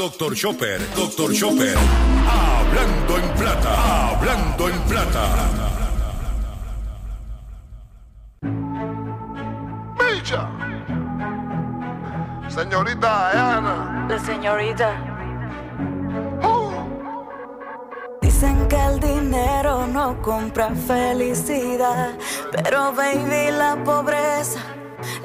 [0.00, 1.76] Doctor Chopper, Doctor Chopper.
[2.26, 5.24] Hablando en plata, hablando en plata.
[12.48, 14.06] Señorita Diana.
[14.08, 14.90] La señorita.
[16.44, 16.72] Oh.
[18.22, 22.12] Dicen que el dinero no compra felicidad,
[22.50, 24.60] pero baby la pobreza,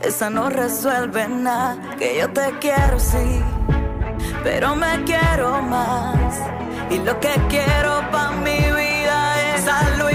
[0.04, 1.96] esa no resuelve nada.
[1.98, 3.42] Que yo te quiero sí,
[4.46, 6.40] pero me quiero más.
[6.92, 10.15] Y lo que quiero para mi vida es salud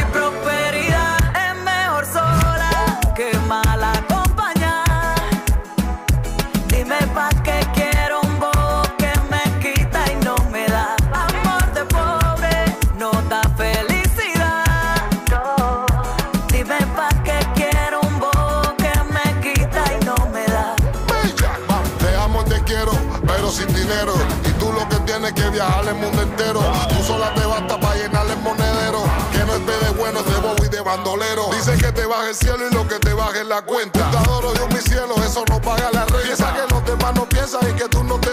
[25.60, 26.60] viajar el mundo entero.
[26.88, 29.02] Tú sola te basta para llenar el monedero.
[29.32, 31.50] Que no es de bueno, de bobo y de bandolero.
[31.52, 34.10] Dicen que te baje el cielo y lo que te baje es la cuenta.
[34.10, 36.22] Te adoro yo mi cielo, eso no paga la renta.
[36.22, 38.30] Piensa que los demás no piensan y que tú no te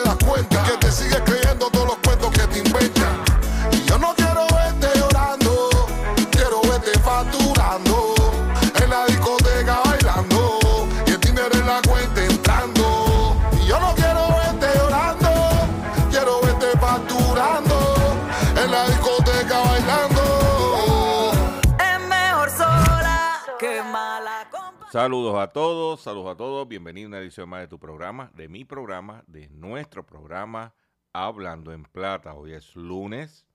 [24.97, 28.47] Saludos a todos, saludos a todos, bienvenidos a una edición más de tu programa, de
[28.47, 30.73] mi programa, de nuestro programa
[31.13, 32.33] Hablando en Plata.
[32.33, 33.45] Hoy es lunes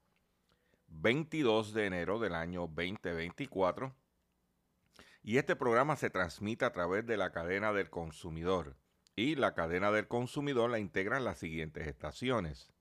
[0.87, 3.93] 22 de enero del año 2024
[5.25, 8.77] y este programa se transmite a través de la cadena del consumidor
[9.17, 12.73] y la cadena del consumidor la integran las siguientes estaciones.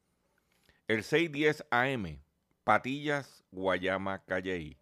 [0.87, 2.21] El 610 AM,
[2.63, 4.77] Patillas, Guayama, Calleí.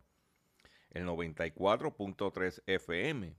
[0.90, 3.39] El 94.3 FM,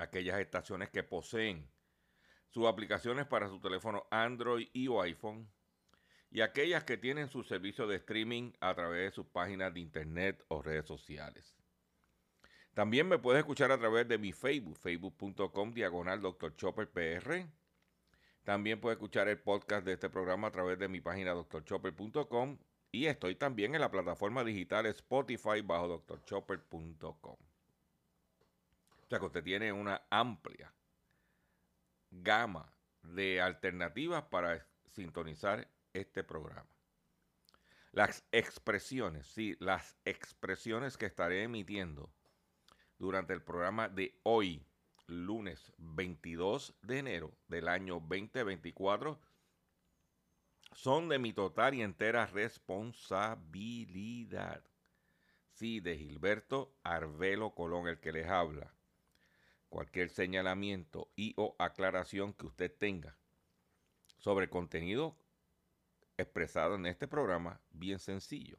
[0.00, 1.70] Aquellas estaciones que poseen
[2.48, 5.50] sus aplicaciones para su teléfono Android y o iPhone.
[6.30, 10.44] Y aquellas que tienen su servicio de streaming a través de sus páginas de internet
[10.48, 11.56] o redes sociales.
[12.72, 16.54] También me puedes escuchar a través de mi Facebook, facebook.com diagonal Dr.
[16.56, 17.46] Chopper PR.
[18.44, 22.58] También puedes escuchar el podcast de este programa a través de mi página drchopper.com
[22.92, 27.49] y estoy también en la plataforma digital Spotify bajo drchopper.com.
[29.10, 30.72] O sea que usted tiene una amplia
[32.12, 32.72] gama
[33.02, 36.70] de alternativas para sintonizar este programa.
[37.90, 42.14] Las expresiones, sí, las expresiones que estaré emitiendo
[43.00, 44.64] durante el programa de hoy,
[45.08, 49.20] lunes 22 de enero del año 2024,
[50.70, 54.62] son de mi total y entera responsabilidad.
[55.48, 58.72] Sí, de Gilberto Arbelo Colón, el que les habla.
[59.70, 63.16] Cualquier señalamiento y o aclaración que usted tenga
[64.18, 65.16] sobre contenido
[66.18, 68.58] expresado en este programa, bien sencillo.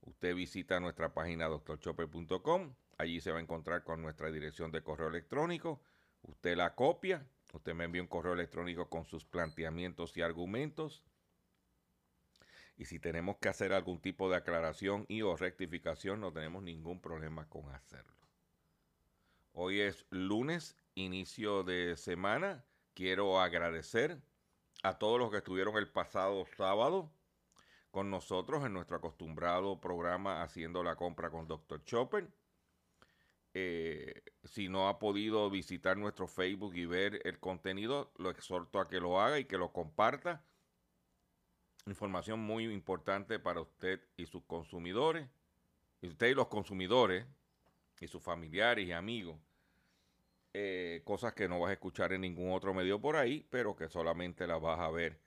[0.00, 5.08] Usted visita nuestra página doctorchopper.com, allí se va a encontrar con nuestra dirección de correo
[5.08, 5.82] electrónico,
[6.22, 11.04] usted la copia, usted me envía un correo electrónico con sus planteamientos y argumentos,
[12.76, 17.00] y si tenemos que hacer algún tipo de aclaración y o rectificación, no tenemos ningún
[17.00, 18.23] problema con hacerlo.
[19.56, 22.64] Hoy es lunes, inicio de semana.
[22.92, 24.20] Quiero agradecer
[24.82, 27.12] a todos los que estuvieron el pasado sábado
[27.92, 31.84] con nosotros en nuestro acostumbrado programa Haciendo la compra con Dr.
[31.84, 32.28] Chopper.
[33.52, 38.88] Eh, si no ha podido visitar nuestro Facebook y ver el contenido, lo exhorto a
[38.88, 40.44] que lo haga y que lo comparta
[41.86, 45.28] información muy importante para usted y sus consumidores,
[46.02, 47.24] usted y los consumidores,
[48.04, 49.38] y sus familiares y amigos.
[50.52, 53.88] Eh, cosas que no vas a escuchar en ningún otro medio por ahí, pero que
[53.88, 55.20] solamente las vas a ver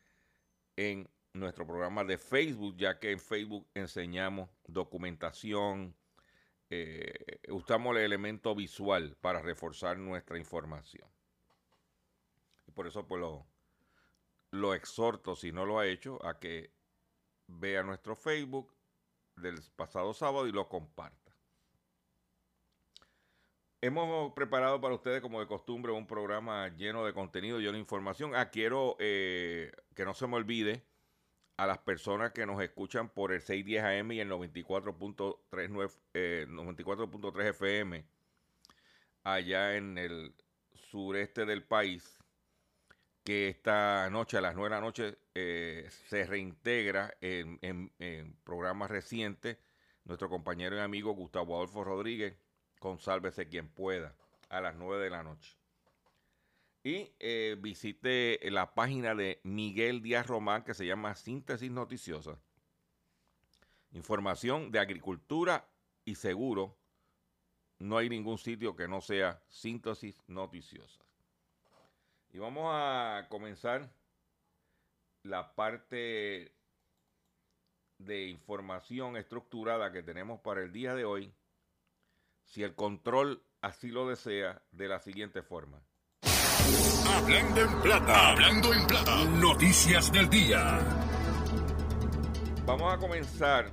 [0.77, 5.95] en nuestro programa de Facebook, ya que en Facebook enseñamos documentación,
[6.69, 11.07] eh, usamos el elemento visual para reforzar nuestra información.
[12.67, 13.45] Y por eso pues lo,
[14.51, 16.71] lo exhorto, si no lo ha hecho, a que
[17.47, 18.73] vea nuestro Facebook
[19.35, 21.26] del pasado sábado y lo comparta.
[23.87, 28.35] Hemos preparado para ustedes, como de costumbre, un programa lleno de contenido, lleno de información.
[28.35, 30.83] Ah, quiero eh, que no se me olvide
[31.55, 37.45] a las personas que nos escuchan por el 610 AM y el 94.3 eh, 94.3
[37.45, 38.05] FM
[39.23, 40.35] allá en el
[40.73, 42.19] sureste del país
[43.23, 47.93] que esta noche, a las 9 de la noche, eh, se reintegra en,
[48.43, 49.57] programas recientes
[50.03, 52.46] nuestro compañero y amigo Gustavo Adolfo Rodríguez
[52.79, 54.15] con Sálvese quien pueda,
[54.49, 55.57] a las 9 de la noche.
[56.83, 62.39] Y eh, visite la página de Miguel Díaz Román que se llama Síntesis Noticiosa.
[63.91, 65.69] Información de agricultura
[66.05, 66.77] y seguro.
[67.79, 70.99] No hay ningún sitio que no sea síntesis noticiosa.
[72.31, 73.91] Y vamos a comenzar
[75.23, 76.53] la parte
[77.97, 81.33] de información estructurada que tenemos para el día de hoy,
[82.47, 85.81] si el control así lo desea, de la siguiente forma.
[87.05, 90.79] Hablando en plata, hablando en plata, noticias del día.
[92.65, 93.71] Vamos a comenzar,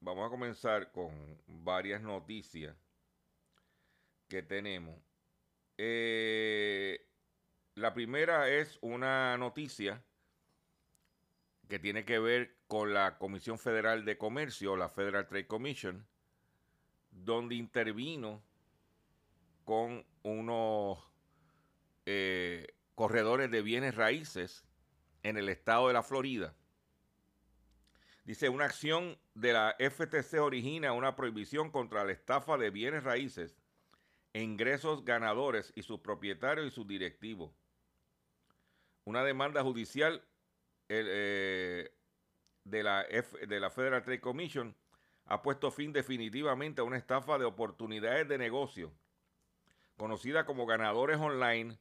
[0.00, 1.10] vamos a comenzar con
[1.46, 2.76] varias noticias
[4.28, 4.98] que tenemos.
[5.78, 7.08] Eh,
[7.74, 10.02] la primera es una noticia
[11.68, 16.06] que tiene que ver con la Comisión Federal de Comercio, la Federal Trade Commission,
[17.12, 18.42] donde intervino
[19.64, 20.98] con unos
[22.06, 24.64] eh, corredores de bienes raíces
[25.22, 26.54] en el estado de la Florida.
[28.24, 33.56] Dice, una acción de la FTC origina una prohibición contra la estafa de bienes raíces
[34.34, 37.52] ingresos ganadores y sus propietarios y sus directivos
[39.04, 40.22] una demanda judicial
[40.88, 41.90] eh,
[42.64, 44.76] de, la de la Federal Trade Commission
[45.32, 48.92] ha puesto fin definitivamente a una estafa de oportunidades de negocio,
[49.96, 51.78] conocida como ganadores online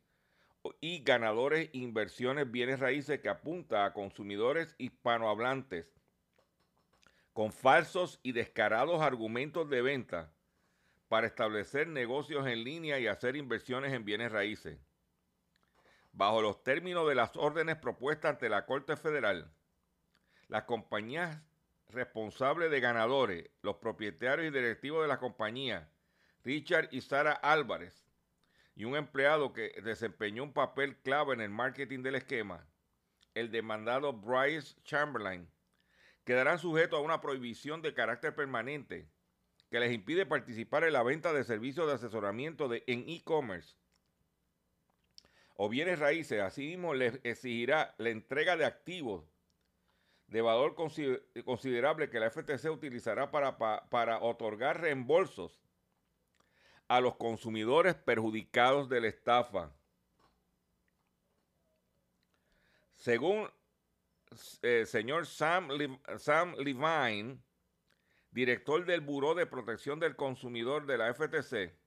[0.80, 5.86] y ganadores inversiones bienes raíces que apunta a consumidores hispanohablantes
[7.34, 10.32] con falsos y descarados argumentos de venta
[11.10, 14.80] para establecer negocios en línea y hacer inversiones en bienes raíces.
[16.14, 19.52] Bajo los términos de las órdenes propuestas ante la Corte Federal,
[20.48, 21.42] las compañías
[21.94, 25.90] responsables de ganadores, los propietarios y directivos de la compañía,
[26.44, 28.06] Richard y Sara Álvarez,
[28.76, 32.66] y un empleado que desempeñó un papel clave en el marketing del esquema,
[33.34, 35.48] el demandado Bryce Chamberlain,
[36.24, 39.08] quedarán sujetos a una prohibición de carácter permanente
[39.70, 43.78] que les impide participar en la venta de servicios de asesoramiento de, en e-commerce.
[45.56, 49.31] O bienes raíces, asimismo les exigirá la entrega de activos
[50.32, 53.58] de valor considerable que la FTC utilizará para,
[53.90, 55.62] para, otorgar reembolsos
[56.88, 59.76] a los consumidores perjudicados de la estafa.
[62.94, 63.50] Según
[64.62, 65.68] el eh, señor Sam,
[66.18, 67.38] Sam Levine,
[68.32, 71.78] director del Buró de Protección del Consumidor de la FTC,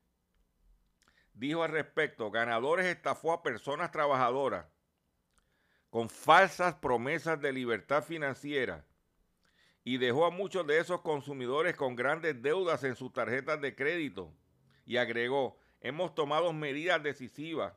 [1.32, 4.66] dijo al respecto, ganadores estafó a personas trabajadoras
[5.94, 8.84] con falsas promesas de libertad financiera
[9.84, 14.34] y dejó a muchos de esos consumidores con grandes deudas en sus tarjetas de crédito.
[14.86, 17.74] Y agregó, hemos tomado medidas decisivas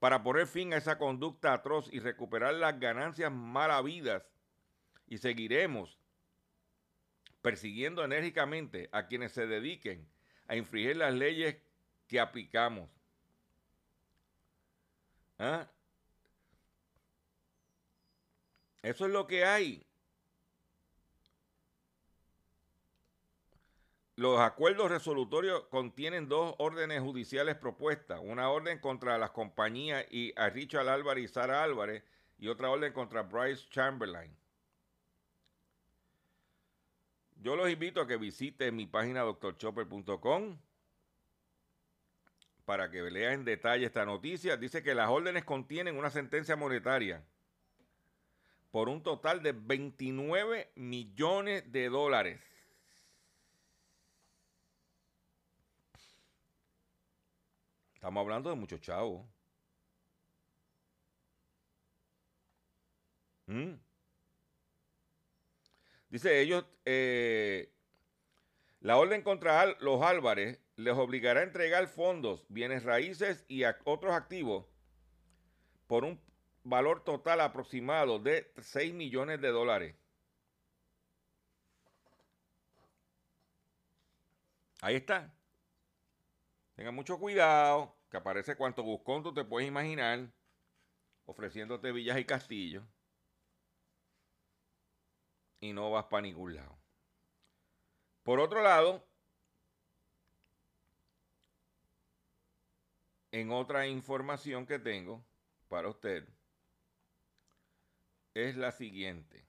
[0.00, 4.24] para poner fin a esa conducta atroz y recuperar las ganancias mal habidas
[5.06, 6.00] y seguiremos
[7.42, 10.04] persiguiendo enérgicamente a quienes se dediquen
[10.48, 11.58] a infringir las leyes
[12.08, 12.90] que aplicamos.
[15.38, 15.68] ¿Ah?
[18.84, 19.82] Eso es lo que hay.
[24.14, 28.20] Los acuerdos resolutorios contienen dos órdenes judiciales propuestas.
[28.22, 32.04] Una orden contra las compañías y a Richard Álvarez y Sara Álvarez
[32.38, 34.36] y otra orden contra Bryce Chamberlain.
[37.40, 40.58] Yo los invito a que visiten mi página doctorchopper.com
[42.66, 44.58] para que lea en detalle esta noticia.
[44.58, 47.24] Dice que las órdenes contienen una sentencia monetaria
[48.74, 52.40] por un total de 29 millones de dólares.
[57.94, 59.24] Estamos hablando de muchos chavos.
[63.46, 63.74] ¿Mm?
[66.08, 67.72] Dice ellos, eh,
[68.80, 74.66] la orden contra los Álvarez les obligará a entregar fondos, bienes raíces y otros activos
[75.86, 76.18] por un
[76.64, 79.94] valor total aproximado de 6 millones de dólares.
[84.80, 85.32] Ahí está.
[86.74, 90.30] Tenga mucho cuidado, que aparece cuanto buscón tú te puedes imaginar,
[91.26, 92.84] ofreciéndote villas y castillos.
[95.60, 96.76] Y no vas para ningún lado.
[98.22, 99.06] Por otro lado,
[103.30, 105.24] en otra información que tengo
[105.68, 106.28] para usted,
[108.34, 109.46] es la siguiente.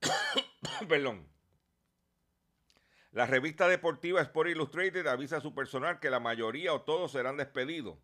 [0.88, 1.28] Perdón.
[3.12, 7.36] La revista deportiva Sport Illustrated avisa a su personal que la mayoría o todos serán
[7.36, 7.98] despedidos.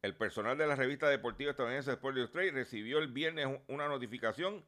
[0.00, 4.64] El personal de la revista deportiva estadounidense Sport Illustrated recibió el viernes una notificación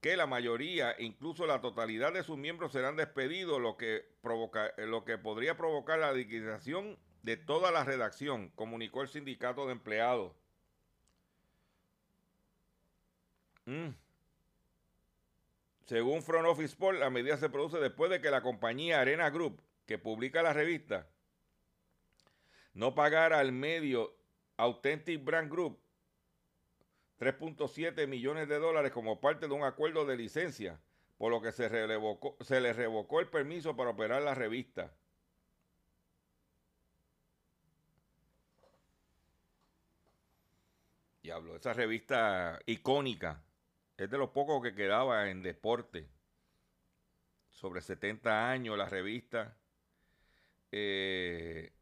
[0.00, 5.04] que la mayoría, incluso la totalidad de sus miembros serán despedidos, lo que, provoca, lo
[5.04, 10.32] que podría provocar la liquidación de toda la redacción, comunicó el sindicato de empleados.
[13.66, 13.90] Mm.
[15.86, 19.60] Según Front Office Sport, la medida se produce después de que la compañía Arena Group,
[19.86, 21.08] que publica la revista,
[22.74, 24.16] no pagara al medio
[24.56, 25.78] Authentic Brand Group
[27.18, 30.80] 3.7 millones de dólares como parte de un acuerdo de licencia,
[31.18, 34.92] por lo que se, se le revocó el permiso para operar la revista.
[41.22, 43.40] Diablo, esa revista icónica
[44.02, 46.08] es de los pocos que quedaba en deporte.
[47.50, 49.56] Sobre 70 años la revista.
[50.72, 51.72] Eh,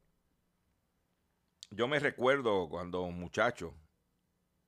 [1.71, 3.75] yo me recuerdo cuando muchacho,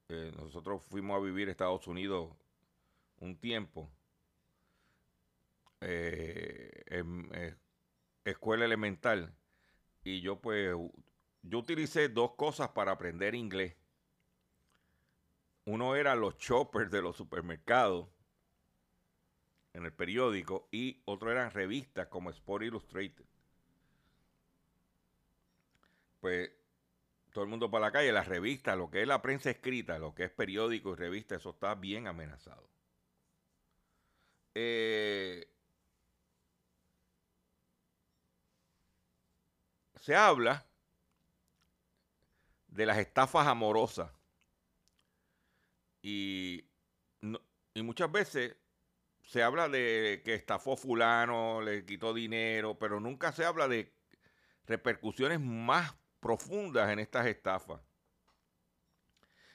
[0.08, 2.34] eh, nosotros fuimos a vivir a Estados Unidos
[3.18, 3.90] un tiempo,
[5.80, 7.58] eh, en
[8.24, 9.34] escuela elemental,
[10.04, 10.74] y yo pues,
[11.42, 13.76] yo utilicé dos cosas para aprender inglés.
[15.64, 18.08] Uno era los choppers de los supermercados
[19.72, 23.24] en el periódico y otro eran revistas como Sport Illustrated.
[26.20, 26.50] Pues
[27.32, 30.14] todo el mundo para la calle, las revistas, lo que es la prensa escrita, lo
[30.14, 32.68] que es periódico y revista, eso está bien amenazado.
[34.54, 35.48] Eh,
[39.96, 40.66] se habla
[42.68, 44.10] de las estafas amorosas
[46.02, 46.64] y,
[47.74, 48.56] y muchas veces
[49.24, 53.94] se habla de que estafó fulano, le quitó dinero, pero nunca se habla de
[54.66, 57.80] repercusiones más profundas en estas estafas.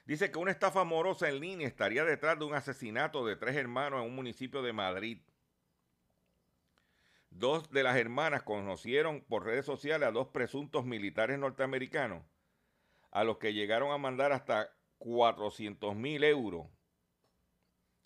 [0.06, 4.02] Dice que una estafa amorosa en línea estaría detrás de un asesinato de tres hermanos
[4.02, 5.22] en un municipio de Madrid.
[7.30, 12.24] Dos de las hermanas conocieron por redes sociales a dos presuntos militares norteamericanos,
[13.12, 16.68] a los que llegaron a mandar hasta 400 mil euros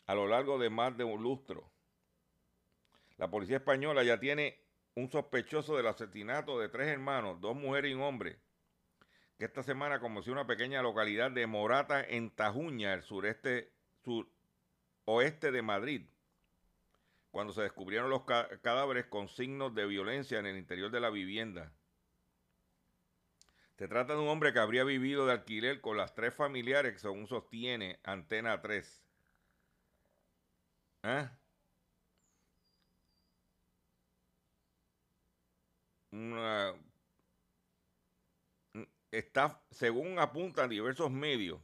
[0.08, 1.72] a lo largo de más de un lustro.
[3.18, 4.60] La policía española ya tiene
[4.96, 8.40] un sospechoso del asesinato de tres hermanos, dos mujeres y un hombre,
[9.38, 13.72] que esta semana conoció una pequeña localidad de Morata en Tajuña, el sureste,
[15.06, 16.08] oeste de Madrid,
[17.32, 21.72] cuando se descubrieron los cadáveres con signos de violencia en el interior de la vivienda.
[23.82, 27.26] Se trata de un hombre que habría vivido de alquiler con las tres familiares, según
[27.26, 29.04] sostiene Antena 3.
[31.02, 31.32] ¿Ah?
[39.10, 41.60] está, según apuntan diversos medios,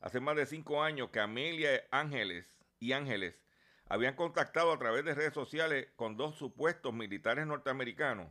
[0.00, 3.40] hace más de cinco años que Amelia Ángeles y Ángeles
[3.86, 8.30] habían contactado a través de redes sociales con dos supuestos militares norteamericanos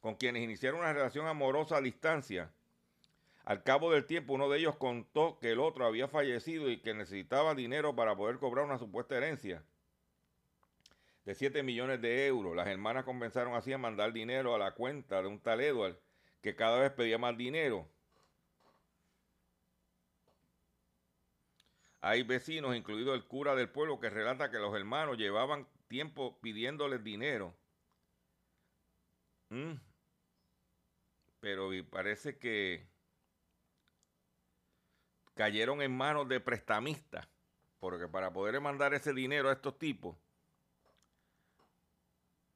[0.00, 2.52] con quienes iniciaron una relación amorosa a distancia.
[3.44, 6.94] Al cabo del tiempo, uno de ellos contó que el otro había fallecido y que
[6.94, 9.64] necesitaba dinero para poder cobrar una supuesta herencia
[11.24, 12.54] de 7 millones de euros.
[12.54, 15.98] Las hermanas comenzaron así a mandar dinero a la cuenta de un tal Edward
[16.42, 17.88] que cada vez pedía más dinero.
[22.00, 27.02] Hay vecinos, incluido el cura del pueblo, que relata que los hermanos llevaban tiempo pidiéndoles
[27.02, 27.54] dinero.
[29.50, 29.87] Mm
[31.40, 32.88] pero parece que
[35.34, 37.28] cayeron en manos de prestamistas,
[37.78, 40.16] porque para poder mandar ese dinero a estos tipos,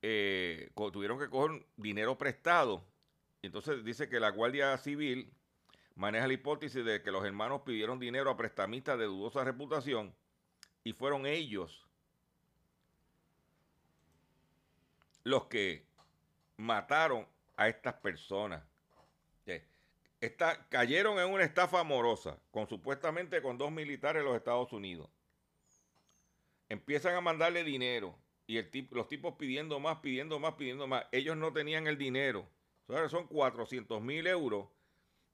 [0.03, 2.85] eh, tuvieron que coger dinero prestado.
[3.41, 5.33] Entonces dice que la Guardia Civil
[5.95, 10.15] maneja la hipótesis de que los hermanos pidieron dinero a prestamistas de dudosa reputación
[10.85, 11.87] y fueron ellos
[15.25, 15.87] los que
[16.57, 18.63] mataron a estas personas.
[20.69, 25.09] Cayeron en una estafa amorosa, con supuestamente con dos militares de los Estados Unidos.
[26.69, 31.07] Empiezan a mandarle dinero y los tipos pidiendo más, pidiendo más, pidiendo más.
[31.13, 32.49] Ellos no tenían el dinero.
[33.09, 34.69] son 400 mil euros.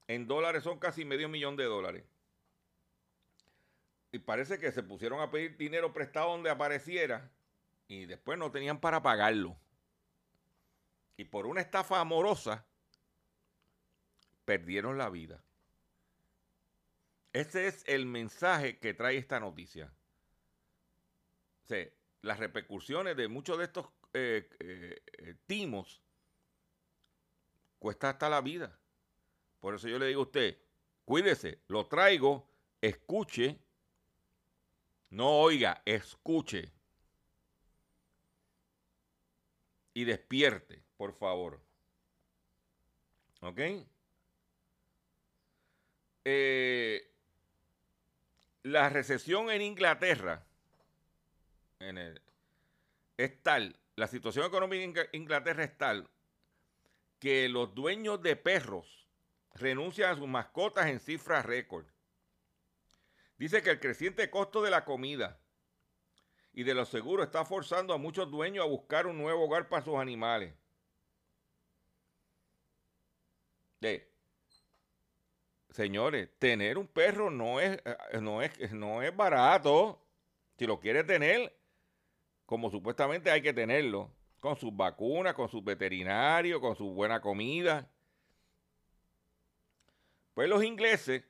[0.06, 2.04] En dólares son casi medio millón de dólares.
[4.10, 7.30] Y parece que se pusieron a pedir dinero prestado donde apareciera
[7.88, 9.56] y después no tenían para pagarlo
[11.18, 12.64] y por una estafa amorosa
[14.48, 15.44] perdieron la vida.
[17.34, 19.92] Ese es el mensaje que trae esta noticia.
[22.22, 26.00] las repercusiones de muchos de estos eh, eh, timos
[27.78, 28.80] cuesta hasta la vida.
[29.60, 30.56] Por eso yo le digo a usted,
[31.04, 32.48] cuídese, lo traigo,
[32.80, 33.60] escuche,
[35.10, 36.72] no oiga, escuche
[39.92, 41.60] y despierte por favor.
[43.42, 43.60] ¿Ok?
[46.30, 47.10] Eh,
[48.62, 50.46] la recesión en Inglaterra
[53.16, 56.06] es tal, la situación económica en Inglaterra es tal
[57.18, 59.08] que los dueños de perros
[59.54, 61.86] renuncian a sus mascotas en cifras récord.
[63.38, 65.40] Dice que el creciente costo de la comida
[66.52, 69.82] y de los seguros está forzando a muchos dueños a buscar un nuevo hogar para
[69.82, 70.52] sus animales.
[75.70, 80.00] Señores, tener un perro no es, eh, no, es, no es barato.
[80.56, 81.56] Si lo quiere tener,
[82.46, 84.10] como supuestamente hay que tenerlo,
[84.40, 87.88] con sus vacunas, con sus veterinarios, con su buena comida.
[90.34, 91.24] Pues los ingleses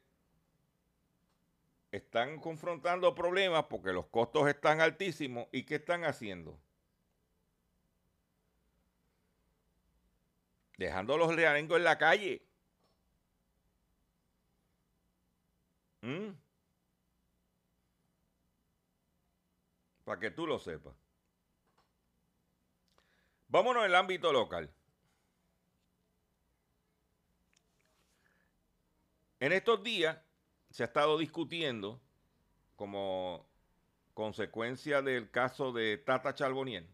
[1.90, 5.46] están confrontando problemas porque los costos están altísimos.
[5.52, 6.58] ¿Y qué están haciendo?
[10.78, 12.47] dejando los realengos en la calle.
[16.08, 16.32] ¿Mm?
[20.04, 20.94] Para que tú lo sepas.
[23.48, 24.70] Vámonos al ámbito local.
[29.40, 30.18] En estos días
[30.70, 32.00] se ha estado discutiendo
[32.76, 33.46] como
[34.14, 36.86] consecuencia del caso de Tata Charbonier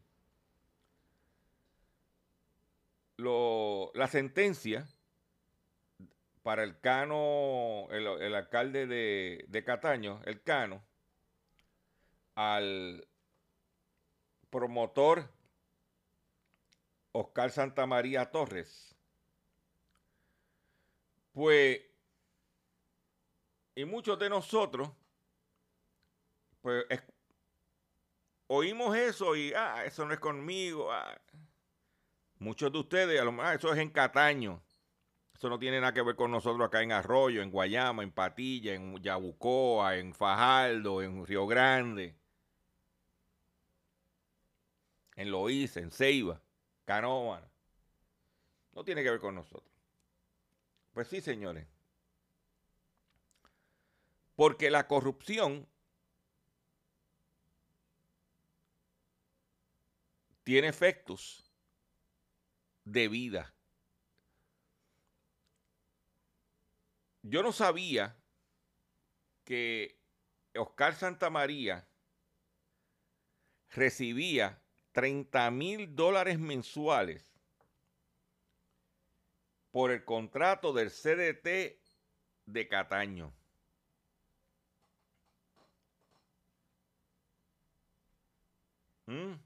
[3.16, 4.88] la sentencia
[6.44, 10.84] para el Cano, el, alcalde de, de, Cataño, el Cano,
[12.34, 13.08] al
[14.50, 15.26] promotor
[17.12, 18.94] Oscar Santamaría Torres,
[21.32, 21.80] pues,
[23.74, 24.90] y muchos de nosotros,
[26.60, 26.84] pues,
[28.48, 31.18] oímos eso y, ah, eso no es conmigo, ah,
[32.38, 34.60] Muchos de ustedes, a lo mejor, eso es en Cataño.
[35.34, 38.74] Eso no tiene nada que ver con nosotros acá en Arroyo, en Guayama, en Patilla,
[38.74, 42.14] en Yabucoa, en Fajardo, en Río Grande,
[45.16, 46.40] en Loíza, en Ceiba,
[46.84, 47.48] Canóvana.
[48.72, 49.72] No tiene que ver con nosotros.
[50.92, 51.66] Pues sí, señores.
[54.36, 55.66] Porque la corrupción
[60.44, 61.50] tiene efectos
[62.84, 63.53] de vida.
[67.26, 68.14] Yo no sabía
[69.44, 69.98] que
[70.54, 71.88] Oscar Santamaría
[73.70, 77.24] recibía 30 mil dólares mensuales
[79.70, 81.80] por el contrato del CDT
[82.44, 83.32] de Cataño.
[89.06, 89.43] ¿Mm?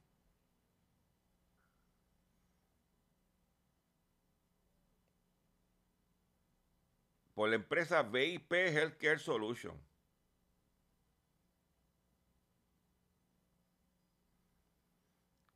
[7.39, 9.81] Por la empresa VIP Healthcare Solution.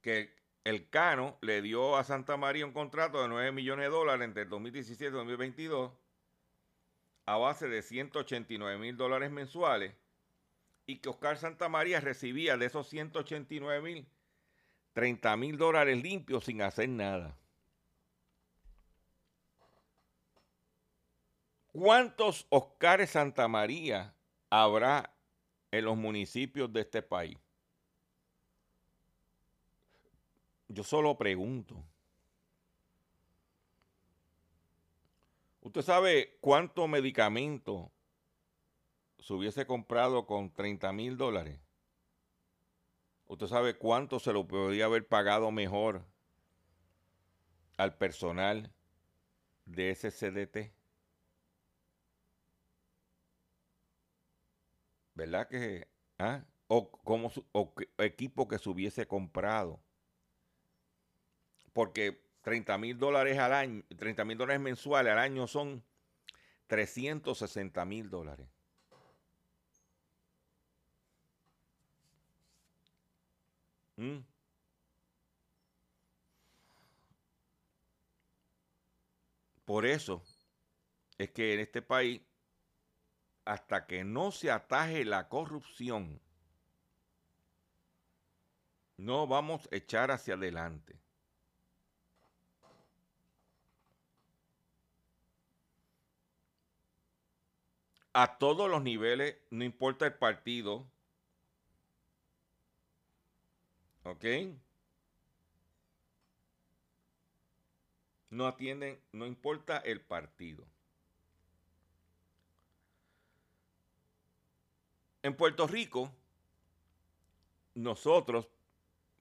[0.01, 4.25] Que el Cano le dio a Santa María un contrato de 9 millones de dólares
[4.25, 5.91] entre el 2017 y 2022
[7.27, 9.93] a base de 189 mil dólares mensuales
[10.87, 14.07] y que Oscar Santa María recibía de esos 189 mil
[14.93, 17.37] 30 mil dólares limpios sin hacer nada.
[21.73, 24.15] ¿Cuántos Oscar Santa María
[24.51, 25.15] habrá
[25.71, 27.39] en los municipios de este país?
[30.69, 31.83] Yo solo pregunto.
[35.63, 37.91] ¿Usted sabe cuánto medicamento
[39.19, 41.59] se hubiese comprado con 30 mil dólares?
[43.27, 46.05] ¿Usted sabe cuánto se lo podría haber pagado mejor
[47.79, 48.71] al personal
[49.65, 50.82] de ese CDT?
[55.23, 55.87] ¿Verdad que?
[56.19, 56.45] ¿ah?
[56.67, 59.81] O, como, o equipo que se hubiese comprado.
[61.73, 65.85] Porque 30 mil dólares al año, 30 mil dólares mensuales al año son
[66.67, 68.49] 360 mil dólares.
[73.97, 74.19] ¿Mm?
[79.65, 80.21] Por eso
[81.17, 82.23] es que en este país,
[83.45, 86.21] hasta que no se ataje la corrupción,
[88.97, 90.99] no vamos a echar hacia adelante.
[98.15, 100.87] A todos los niveles, no importa el partido,
[104.05, 104.25] ¿ok?
[108.33, 110.65] no atienden, no importa el partido.
[115.23, 116.13] En Puerto Rico,
[117.75, 118.49] nosotros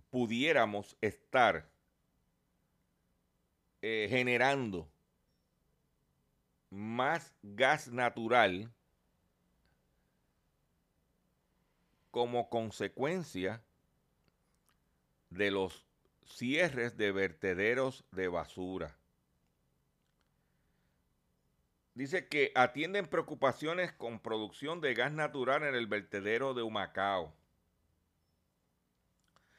[0.09, 1.69] pudiéramos estar
[3.81, 4.87] eh, generando
[6.71, 8.71] más gas natural
[12.09, 13.61] como consecuencia
[15.29, 15.85] de los
[16.25, 18.97] cierres de vertederos de basura.
[21.93, 27.33] Dice que atienden preocupaciones con producción de gas natural en el vertedero de Humacao.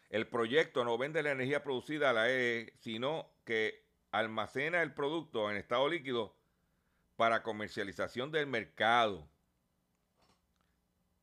[0.09, 5.51] El proyecto no vende la energía producida a la EE, sino que almacena el producto
[5.51, 6.35] en estado líquido
[7.17, 9.29] para comercialización del mercado.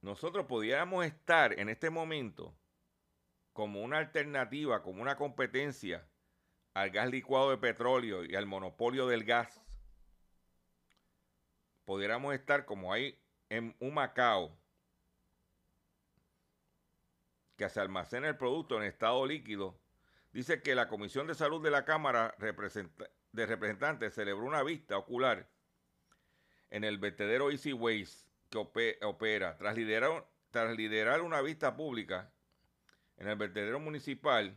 [0.01, 2.55] Nosotros pudiéramos estar en este momento
[3.53, 6.07] como una alternativa, como una competencia
[6.73, 9.61] al gas licuado de petróleo y al monopolio del gas
[11.89, 14.55] pudiéramos estar como hay en un Macao,
[17.57, 19.81] que se almacena el producto en estado líquido,
[20.31, 25.49] dice que la Comisión de Salud de la Cámara de Representantes celebró una vista ocular
[26.69, 29.57] en el vertedero Easy Waste que opera.
[29.57, 32.31] Tras liderar, tras liderar una vista pública
[33.17, 34.55] en el vertedero municipal,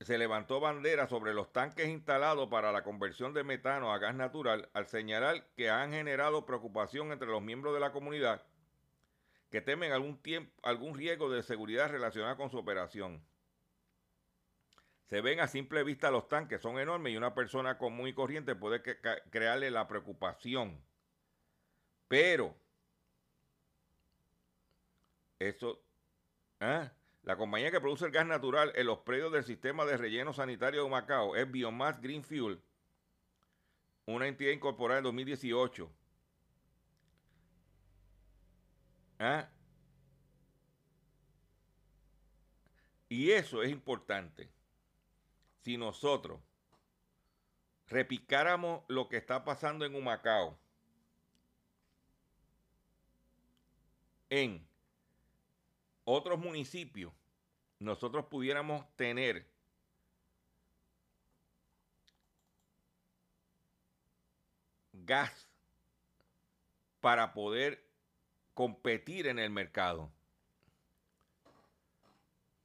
[0.00, 4.68] se levantó bandera sobre los tanques instalados para la conversión de metano a gas natural
[4.74, 8.42] al señalar que han generado preocupación entre los miembros de la comunidad
[9.50, 13.22] que temen algún, tiempo, algún riesgo de seguridad relacionado con su operación.
[15.06, 18.56] Se ven a simple vista los tanques, son enormes y una persona común y corriente
[18.56, 18.82] puede
[19.30, 20.82] crearle la preocupación.
[22.08, 22.54] Pero,
[25.38, 25.80] eso,
[26.60, 26.90] ¿eh?
[27.26, 30.84] La compañía que produce el gas natural en los predios del sistema de relleno sanitario
[30.84, 32.62] de Macao es Biomass Green Fuel,
[34.06, 35.90] una entidad incorporada en 2018.
[39.18, 39.48] ¿Ah?
[43.08, 44.48] Y eso es importante.
[45.62, 46.40] Si nosotros
[47.88, 50.56] repicáramos lo que está pasando en Humacao
[54.30, 54.65] en
[56.06, 57.12] otros municipios
[57.78, 59.46] nosotros pudiéramos tener
[64.92, 65.48] gas
[67.00, 67.84] para poder
[68.54, 70.10] competir en el mercado.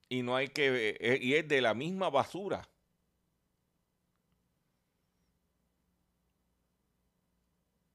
[0.07, 2.67] Y no hay que eh, y es de la misma basura.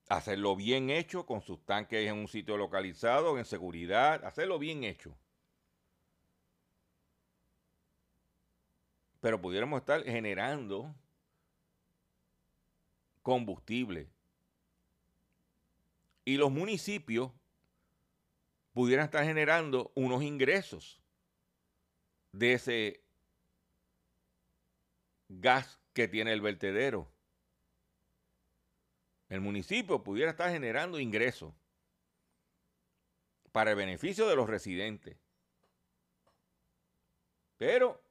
[0.08, 5.16] Hacerlo bien hecho con sus tanques en un sitio localizado, en seguridad, hacerlo bien hecho.
[9.26, 10.94] Pero pudiéramos estar generando
[13.22, 14.08] combustible.
[16.24, 17.32] Y los municipios
[18.72, 21.02] pudieran estar generando unos ingresos
[22.30, 23.04] de ese
[25.28, 27.10] gas que tiene el vertedero.
[29.28, 31.52] El municipio pudiera estar generando ingresos
[33.50, 35.18] para el beneficio de los residentes.
[37.56, 38.05] Pero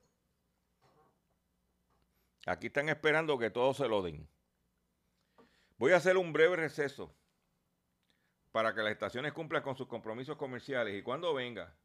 [2.46, 4.30] Aquí están esperando que todos se lo den.
[5.78, 7.14] Voy a hacer un breve receso
[8.52, 10.98] para que las estaciones cumplan con sus compromisos comerciales.
[10.98, 11.76] Y cuando venga,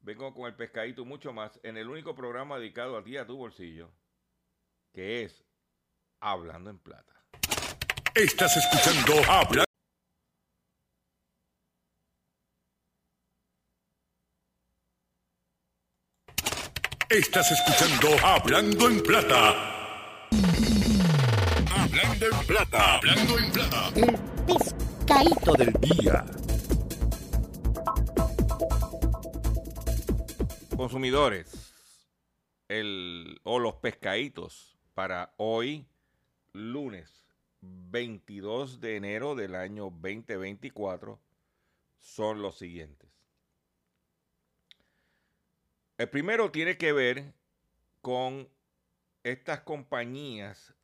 [0.00, 3.36] vengo con el pescadito mucho más en el único programa dedicado a ti, a tu
[3.36, 3.90] bolsillo,
[4.92, 5.42] que es
[6.20, 7.12] Hablando en Plata.
[8.14, 9.64] Estás escuchando Habla.
[17.14, 19.54] Estás escuchando Hablando en Plata.
[21.72, 22.96] Hablando en Plata.
[22.96, 23.92] Hablando en Plata.
[23.94, 26.24] El pescadito del día.
[30.76, 31.72] Consumidores,
[32.66, 35.86] el, o los pescaditos para hoy,
[36.52, 37.28] lunes
[37.60, 41.20] 22 de enero del año 2024,
[42.00, 43.13] son los siguientes.
[45.96, 47.32] El primero tiene que ver
[48.00, 48.48] con
[49.22, 50.74] estas compañías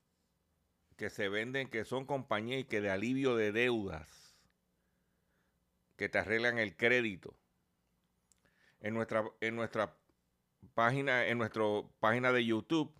[0.96, 4.36] que se venden, que son compañías y que de alivio de deudas,
[5.96, 7.34] que te arreglan el crédito.
[8.80, 9.96] En nuestra, en nuestra
[10.74, 11.64] página, en nuestra
[11.98, 12.94] página de YouTube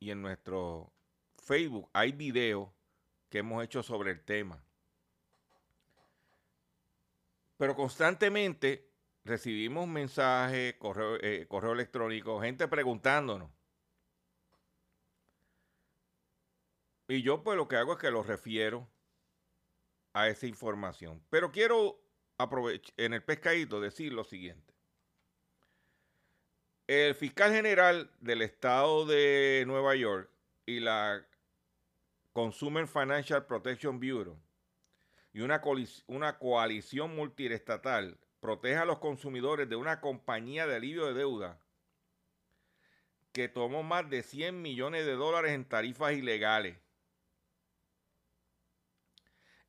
[0.00, 0.92] y en nuestro
[1.42, 2.68] Facebook hay videos
[3.30, 4.62] que hemos hecho sobre el tema.
[7.56, 8.90] Pero constantemente
[9.26, 13.50] recibimos mensajes, correo, eh, correo electrónico, gente preguntándonos.
[17.08, 18.88] Y yo pues lo que hago es que lo refiero
[20.12, 21.22] a esa información.
[21.30, 22.00] Pero quiero
[22.38, 24.74] aprovechar en el pescadito decir lo siguiente.
[26.86, 30.30] El fiscal general del estado de Nueva York
[30.66, 31.26] y la
[32.32, 34.38] Consumer Financial Protection Bureau
[35.32, 35.60] y una,
[36.06, 41.60] una coalición multiestatal protege a los consumidores de una compañía de alivio de deuda
[43.32, 46.78] que tomó más de 100 millones de dólares en tarifas ilegales.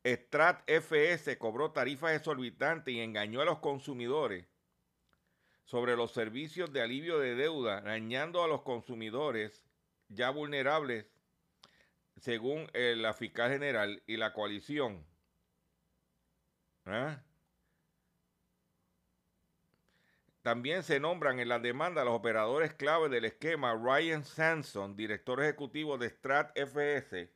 [0.05, 4.45] Strat FS cobró tarifas exorbitantes y engañó a los consumidores
[5.65, 9.65] sobre los servicios de alivio de deuda, dañando a los consumidores
[10.07, 11.07] ya vulnerables,
[12.17, 15.03] según la fiscal general y la coalición.
[16.85, 17.23] ¿Ah?
[20.47, 25.97] También se nombran en la demanda los operadores clave del esquema Ryan Sanson, director ejecutivo
[25.97, 27.29] de Strat FS,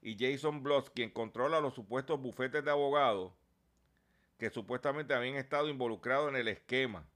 [0.00, 3.34] y Jason Bloss, quien controla los supuestos bufetes de abogados
[4.38, 7.06] que supuestamente habían estado involucrados en el esquema.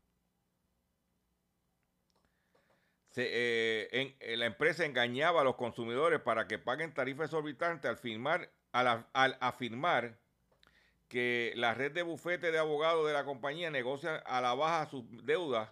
[3.16, 8.50] Eh, eh, la empresa engañaba a los consumidores para que paguen tarifas exorbitantes al, firmar,
[8.72, 10.18] al, al afirmar
[11.08, 15.04] que la red de bufetes de abogados de la compañía negocia a la baja sus
[15.24, 15.70] deudas,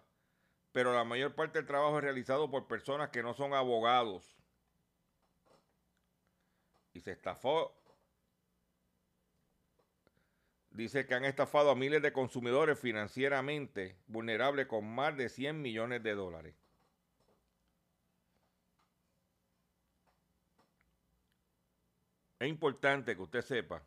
[0.73, 4.37] pero la mayor parte del trabajo es realizado por personas que no son abogados.
[6.95, 7.75] Y se estafó.
[10.71, 16.03] Dice que han estafado a miles de consumidores financieramente vulnerables con más de 100 millones
[16.03, 16.55] de dólares.
[22.39, 23.83] Es importante que usted sepa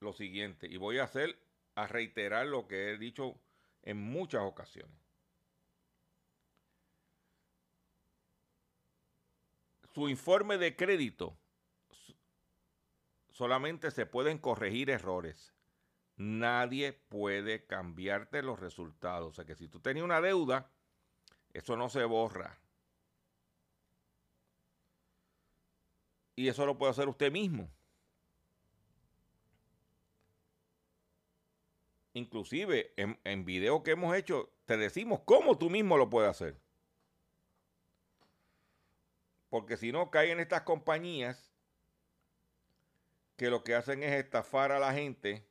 [0.00, 1.38] lo siguiente, y voy a hacer,
[1.74, 3.38] a reiterar lo que he dicho
[3.82, 4.98] en muchas ocasiones.
[9.92, 11.36] Su informe de crédito
[13.30, 15.52] solamente se pueden corregir errores.
[16.16, 19.30] Nadie puede cambiarte los resultados.
[19.30, 20.70] O sea que si tú tenías una deuda,
[21.52, 22.58] eso no se borra.
[26.36, 27.68] Y eso lo puede hacer usted mismo.
[32.12, 36.60] Inclusive en, en videos que hemos hecho, te decimos cómo tú mismo lo puedes hacer.
[39.48, 41.52] Porque si no, caen en estas compañías
[43.36, 45.44] que lo que hacen es estafar a la gente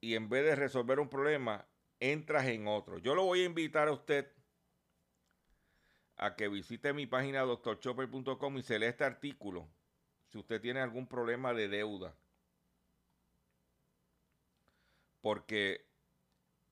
[0.00, 1.66] y en vez de resolver un problema,
[2.00, 2.98] entras en otro.
[2.98, 4.30] Yo lo voy a invitar a usted
[6.16, 9.68] a que visite mi página doctorchopper.com y se lea este artículo
[10.28, 12.14] si usted tiene algún problema de deuda
[15.20, 15.86] porque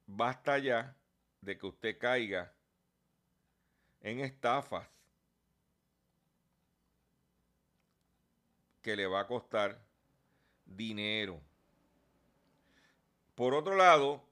[0.07, 0.97] basta ya
[1.41, 2.53] de que usted caiga
[4.01, 4.89] en estafas
[8.83, 9.81] que le va a costar
[10.65, 11.41] dinero.
[13.35, 14.25] Por otro lado,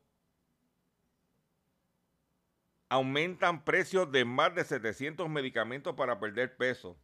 [2.88, 6.96] aumentan precios de más de 700 medicamentos para perder peso.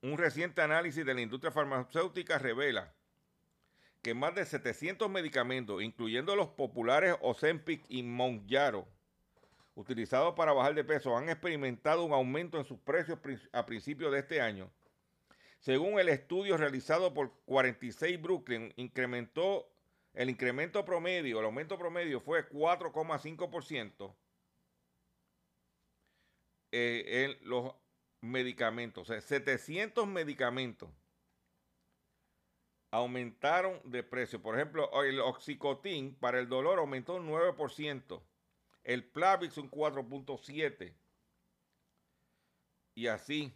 [0.00, 2.94] Un reciente análisis de la industria farmacéutica revela
[4.08, 8.88] que más de 700 medicamentos, incluyendo los populares Ozempic y Monjaro,
[9.74, 13.18] utilizados para bajar de peso, han experimentado un aumento en sus precios
[13.52, 14.72] a principios de este año
[15.58, 19.70] Según el estudio realizado por 46 Brooklyn, incrementó
[20.14, 24.16] el incremento promedio, el aumento promedio fue 4,5%
[26.72, 27.74] eh, en los
[28.22, 29.02] medicamentos.
[29.02, 30.88] O sea, 700 medicamentos
[32.90, 34.40] aumentaron de precio.
[34.40, 38.22] Por ejemplo, el oxicotín para el dolor aumentó un 9%,
[38.84, 40.94] el Plavix un 4.7%.
[42.94, 43.54] Y así.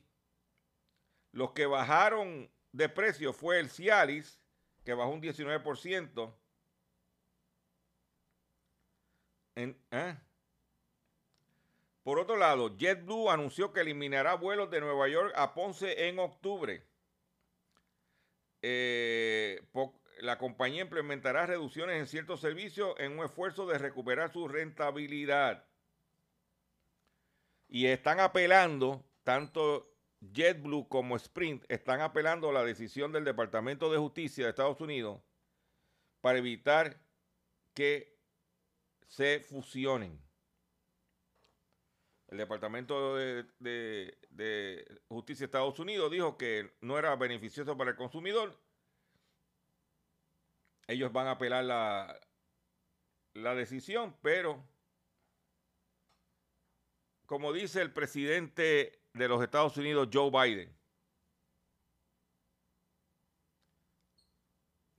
[1.33, 4.39] Los que bajaron de precio fue el Cialis,
[4.85, 6.35] que bajó un 19%.
[9.57, 10.17] ¿eh?
[12.03, 16.85] Por otro lado, JetBlue anunció que eliminará vuelos de Nueva York a Ponce en octubre.
[18.63, 19.61] Eh,
[20.21, 25.67] la compañía implementará reducciones en ciertos servicios en un esfuerzo de recuperar su rentabilidad.
[27.69, 33.99] Y están apelando, tanto JetBlue como Sprint, están apelando a la decisión del Departamento de
[33.99, 35.21] Justicia de Estados Unidos
[36.21, 37.01] para evitar
[37.75, 38.17] que
[39.09, 40.21] se fusionen.
[42.33, 48.59] El Departamento de, Justicia de Estados Unidos dijo que no era beneficioso para el consumidor.
[50.87, 52.19] Ellos van a apelar la,
[53.35, 54.67] la decisión, pero
[57.27, 60.75] como dice el presidente de los Estados Unidos, Joe Biden,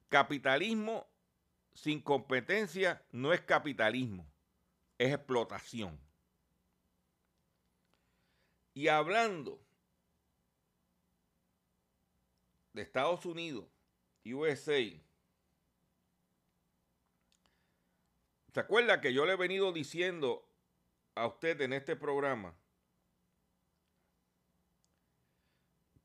[0.07, 1.07] capitalismo
[1.73, 4.31] sin competencia no es capitalismo,
[4.99, 6.02] es explotación.
[8.73, 9.59] Y hablando
[12.73, 13.65] de Estados Unidos,
[14.25, 14.81] USA,
[18.51, 20.47] ¿se acuerda que yo le he venido diciendo
[21.15, 22.55] a usted en este programa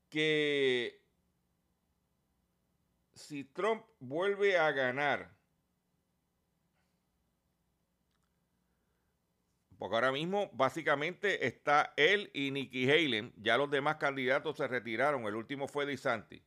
[0.09, 1.01] que
[3.13, 5.38] si Trump vuelve a ganar
[9.79, 13.31] Porque ahora mismo básicamente está él y Nikki Haley.
[13.37, 15.23] Ya los demás candidatos se retiraron.
[15.23, 16.43] El último fue DeSantis.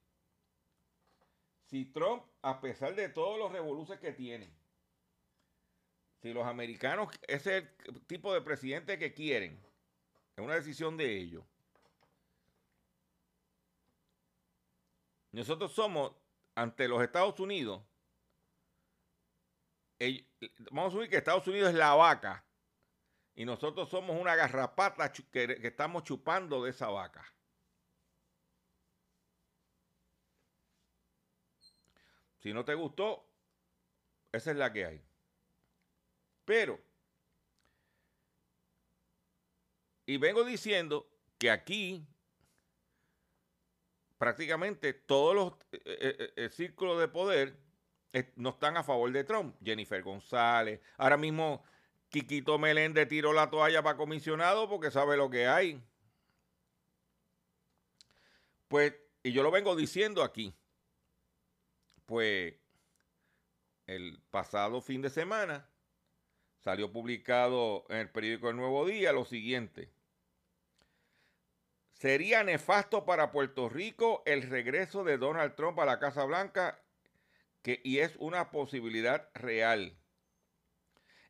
[1.64, 4.54] Si Trump, a pesar de todos los revoluciones que tiene,
[6.20, 9.58] si los americanos, ese es el tipo de presidente que quieren,
[10.36, 11.42] es una decisión de ellos.
[15.30, 16.12] Nosotros somos,
[16.54, 17.82] ante los Estados Unidos,
[20.70, 22.44] vamos a asumir que Estados Unidos es la vaca
[23.34, 27.24] y nosotros somos una garrapata que, estamos chupando de esa vaca.
[32.40, 33.24] Si no te gustó,
[34.32, 35.04] esa es la que hay.
[36.44, 36.78] Pero,
[40.04, 42.04] y vengo diciendo que aquí
[44.18, 47.56] prácticamente todos los eh, eh, eh, círculos de poder
[48.36, 49.56] no están a favor de Trump.
[49.64, 51.64] Jennifer González, ahora mismo
[52.12, 55.82] Quiquito Meléndez tiró la toalla para comisionado porque sabe lo que hay.
[58.68, 60.54] Pues, y yo lo vengo diciendo aquí,
[62.04, 62.54] pues
[63.86, 65.66] el pasado fin de semana
[66.58, 69.90] salió publicado en el periódico El Nuevo Día lo siguiente.
[71.94, 76.78] Sería nefasto para Puerto Rico el regreso de Donald Trump a la Casa Blanca
[77.62, 79.96] que, y es una posibilidad real.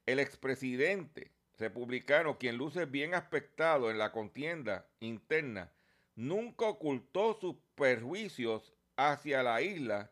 [0.07, 5.73] El expresidente republicano, quien luce bien aspectado en la contienda interna,
[6.17, 10.11] nunca ocultó sus perjuicios hacia la isla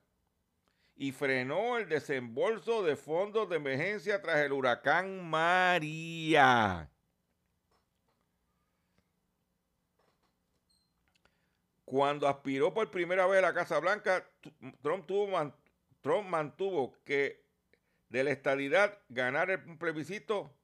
[0.96, 6.90] y frenó el desembolso de fondos de emergencia tras el huracán María.
[11.85, 14.24] Cuando aspiró por primera vez a la Casa Blanca,
[14.83, 15.11] Trump,
[16.03, 17.49] Trump mantuvo que
[18.11, 20.55] de la estadidad, ganar el plebiscito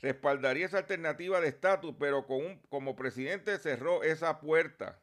[0.00, 5.00] respaldaría esa alternativa de estatus, pero como presidente cerró esa puerta.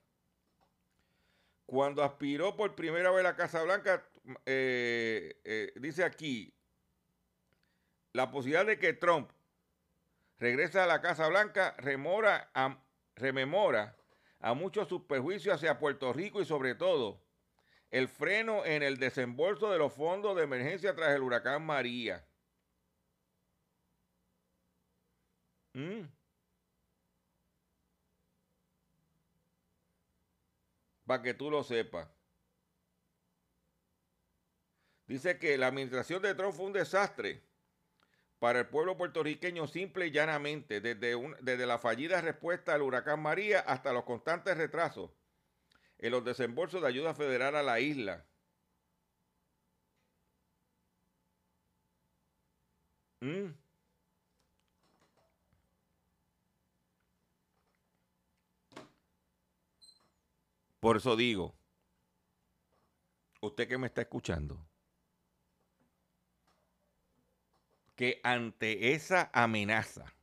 [1.65, 4.05] Cuando aspiró por primera vez a la Casa Blanca,
[4.45, 6.53] eh, eh, dice aquí,
[8.11, 9.31] la posibilidad de que Trump
[10.37, 12.51] regrese a la Casa Blanca remora
[13.15, 13.95] rememora
[14.39, 17.21] a muchos sus perjuicios hacia Puerto Rico y sobre todo
[17.91, 22.25] el freno en el desembolso de los fondos de emergencia tras el huracán María.
[25.73, 26.07] Mm.
[31.05, 32.07] Para que tú lo sepas.
[35.07, 37.43] Dice que la administración de Trump fue un desastre
[38.37, 43.61] para el pueblo puertorriqueño simple y llanamente, desde, desde la fallida respuesta al huracán María
[43.61, 45.09] hasta los constantes retrasos
[45.99, 48.25] en los desembolsos de ayuda federal a la isla.
[53.21, 53.53] Mm.
[60.79, 61.55] Por eso digo,
[63.41, 64.65] usted que me está escuchando,
[67.95, 70.13] que ante esa amenaza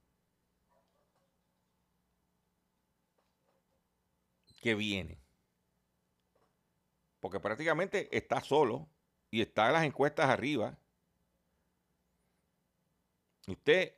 [4.63, 5.26] que viene,
[7.27, 8.89] porque prácticamente está solo
[9.33, 10.79] y está las encuestas arriba,
[13.49, 13.97] usted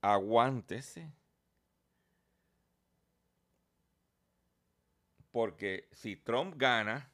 [0.00, 1.12] aguántese.
[5.32, 7.10] Porque si Trump gana,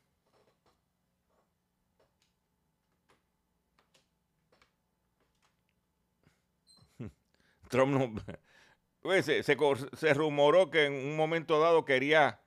[7.70, 8.14] Trump no,
[9.00, 9.56] pues, se, se,
[9.94, 12.39] se, rumoró que en un momento dado quería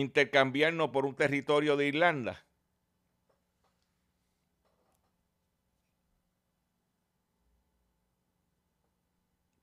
[0.00, 2.44] intercambiarnos por un territorio de Irlanda.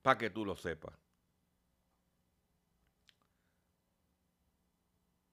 [0.02, 0.94] Para que tú lo sepas.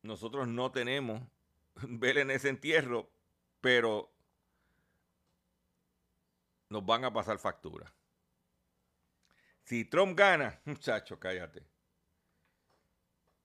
[0.02, 1.22] Nosotros no tenemos
[1.76, 3.10] ver en ese entierro,
[3.62, 4.12] pero
[6.70, 7.94] nos van a pasar factura.
[9.64, 11.75] Si Trump gana, muchacho, cállate.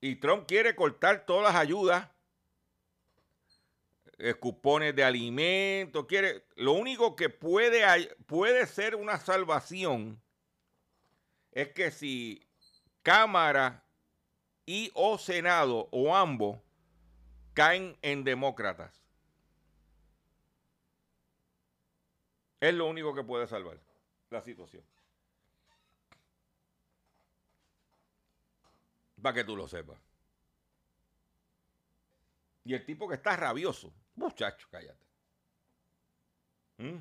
[0.01, 2.09] Y Trump quiere cortar todas las ayudas,
[4.39, 6.45] cupones de alimentos, quiere.
[6.57, 7.85] Lo único que puede,
[8.27, 10.21] puede ser una salvación
[11.53, 12.47] es que si
[13.03, 13.85] Cámara
[14.67, 16.59] y o Senado o ambos
[17.55, 19.03] caen en demócratas.
[22.61, 23.79] Es lo único que puede salvar
[24.29, 24.85] la situación.
[29.23, 29.99] Para que tú lo sepas.
[32.65, 35.07] Y el tipo que está rabioso, muchacho, cállate.
[36.79, 36.99] ¿Mm?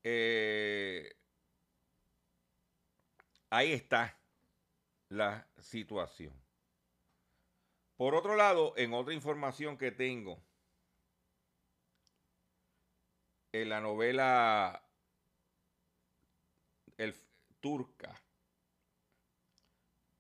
[0.04, 1.14] Eh,
[3.50, 4.18] ahí está
[5.10, 6.34] la situación.
[7.98, 10.42] Por otro lado, en otra información que tengo,
[13.52, 14.84] en la novela
[16.98, 17.16] el,
[17.60, 18.22] turca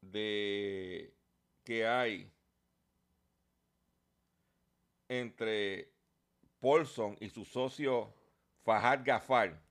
[0.01, 1.13] de
[1.63, 2.33] que hay
[5.20, 5.91] entre
[6.59, 8.14] Paulson y su socio
[8.64, 9.61] Fahad Gafar.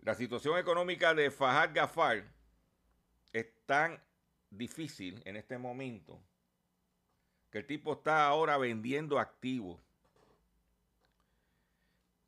[0.00, 2.24] La situación económica de Fahad Gafar
[3.32, 4.02] es tan
[4.50, 6.20] difícil en este momento
[7.50, 9.80] que el tipo está ahora vendiendo activos.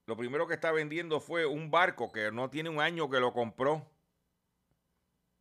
[0.06, 3.32] Lo primero que está vendiendo fue un barco que no tiene un año que lo
[3.32, 3.86] compró.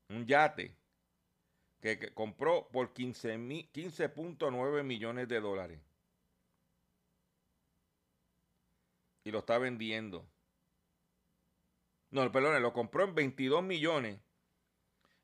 [0.10, 0.76] Un yate
[1.84, 5.82] que, compró por 15.9 millones de dólares.
[9.26, 10.26] Y lo está vendiendo.
[12.10, 14.18] No, perdón, lo compró en 22 millones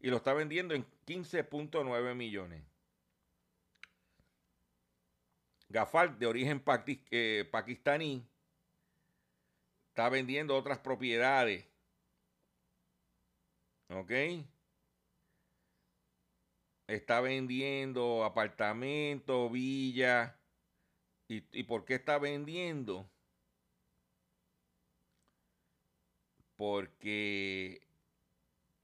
[0.02, 2.62] y lo está vendiendo en 15.9 millones.
[5.70, 6.62] Gafal, de origen
[7.12, 8.28] eh, pakistaní,
[9.90, 11.66] está vendiendo otras propiedades.
[13.90, 14.12] ¿Ok?
[16.90, 20.34] Está vendiendo apartamentos, villas.
[21.28, 23.10] ¿Y, ¿Y por qué está vendiendo?
[26.60, 27.82] porque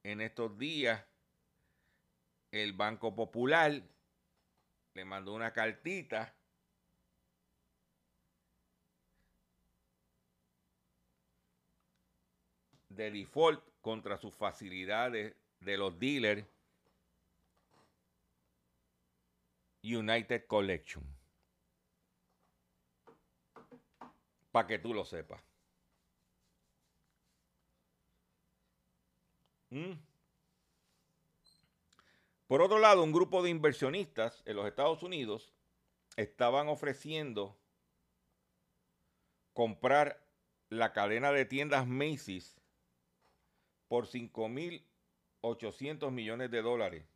[0.04, 1.06] en estos días
[2.52, 3.84] el Banco Popular
[4.94, 6.34] le mandó una cartita
[12.88, 16.46] de default contra sus facilidades de los dealers
[19.86, 21.04] United Collection.
[24.52, 25.42] Para que tú lo sepas.
[29.70, 29.94] ¿Mm?
[32.48, 35.52] Por otro lado, un grupo de inversionistas en los Estados Unidos
[36.16, 37.58] estaban ofreciendo
[39.54, 40.26] comprar
[40.70, 42.56] la cadena de tiendas Macy's
[43.88, 47.15] por 5.800 millones de dólares.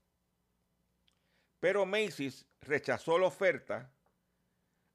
[1.59, 3.91] Pero Macy's rechazó la oferta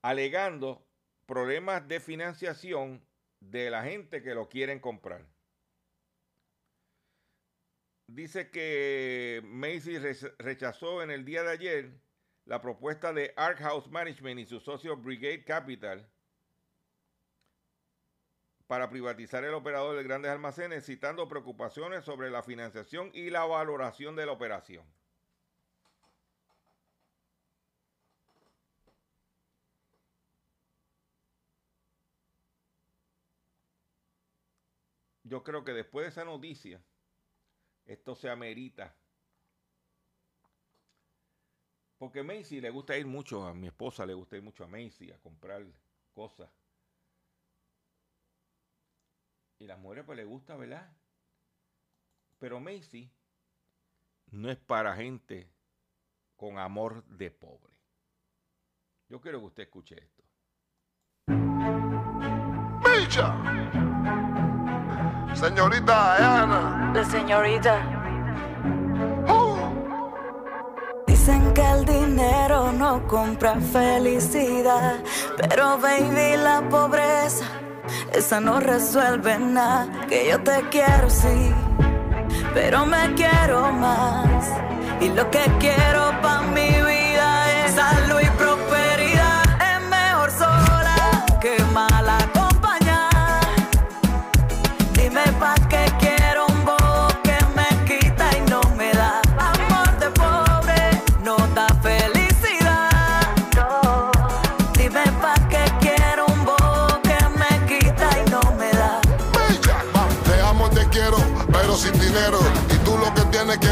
[0.02, 0.86] alegando
[1.26, 3.06] problemas de financiación
[3.40, 5.26] de la gente que lo quieren comprar.
[8.06, 12.00] Dice que Macy's rechazó en el día de ayer
[12.44, 16.06] la propuesta de Ark House Management y su socio Brigade Capital
[18.66, 24.16] para privatizar el operador de grandes almacenes, citando preocupaciones sobre la financiación y la valoración
[24.16, 24.84] de la operación.
[35.24, 36.82] Yo creo que después de esa noticia,
[37.86, 38.94] esto se amerita.
[41.98, 45.10] Porque Macy le gusta ir mucho, a mi esposa le gusta ir mucho a Macy
[45.10, 45.64] a comprar
[46.12, 46.50] cosas.
[49.58, 50.94] Y las mujeres pues le gusta, ¿verdad?
[52.38, 53.10] Pero Macy
[54.30, 55.50] no es para gente
[56.36, 57.72] con amor de pobre.
[59.08, 60.22] Yo quiero que usted escuche esto.
[65.34, 66.92] Señorita Diana.
[66.94, 67.76] La señorita.
[71.06, 74.96] Dicen que el dinero no compra felicidad,
[75.36, 77.44] pero baby la pobreza
[78.12, 80.06] esa no resuelve nada.
[80.08, 81.52] Que yo te quiero, sí,
[82.52, 84.48] pero me quiero más.
[85.00, 86.83] Y lo que quiero para mi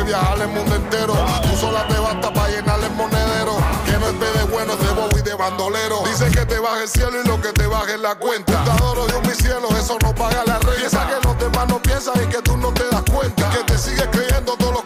[0.05, 1.15] viajar el mundo entero.
[1.43, 3.57] Tú sola te basta para llenar el monedero.
[3.85, 6.03] Que no es de bueno, es de bobo y de bandolero.
[6.05, 8.65] Dicen que te baja el cielo y lo que te baja es la cuenta.
[8.65, 10.77] Te adoro yo mi cielo, eso no paga la renta.
[10.77, 13.51] Piensa que los demás no piensan y que tú no te das cuenta.
[13.51, 14.82] Que te sigues creyendo todos los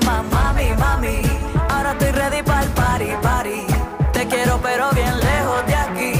[0.00, 1.22] Más mami, mami.
[1.70, 3.66] Ahora estoy ready para el party, party.
[4.12, 6.12] Te quiero, pero bien lejos de aquí.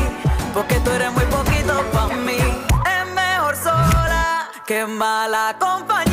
[0.55, 2.39] Porque tú eres muy poquito para mí.
[2.39, 6.04] Es mejor sola que mala acompañada.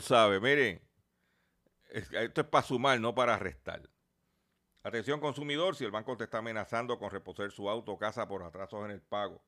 [0.00, 0.80] Tú sabes, miren,
[1.90, 3.82] esto es para sumar, no para restar.
[4.82, 8.42] Atención consumidor, si el banco te está amenazando con reposer su auto o casa por
[8.42, 9.44] atrasos en el pago.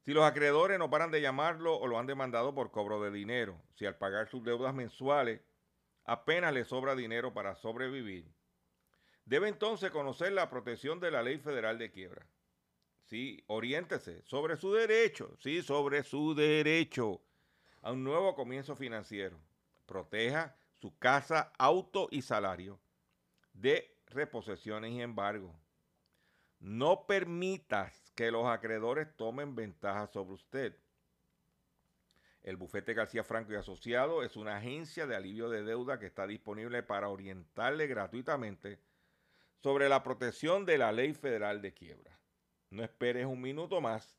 [0.00, 3.60] Si los acreedores no paran de llamarlo o lo han demandado por cobro de dinero.
[3.74, 5.42] Si al pagar sus deudas mensuales
[6.04, 8.26] apenas le sobra dinero para sobrevivir.
[9.26, 12.26] Debe entonces conocer la protección de la ley federal de quiebra.
[13.02, 17.20] Sí, oriéntese sobre su derecho, sí, sobre su derecho
[17.84, 19.38] a un nuevo comienzo financiero.
[19.84, 22.80] Proteja su casa, auto y salario
[23.52, 25.54] de reposesiones y embargo.
[26.60, 30.76] No permitas que los acreedores tomen ventaja sobre usted.
[32.42, 36.26] El bufete García Franco y Asociado es una agencia de alivio de deuda que está
[36.26, 38.78] disponible para orientarle gratuitamente
[39.62, 42.18] sobre la protección de la ley federal de quiebra.
[42.70, 44.16] No esperes un minuto más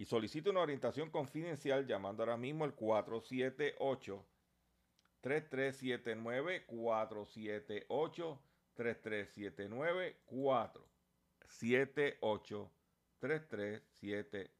[0.00, 4.24] y solicite una orientación confidencial llamando ahora mismo al 478
[5.20, 8.42] 3379 478
[8.72, 12.72] 3379 478
[13.18, 14.59] 3379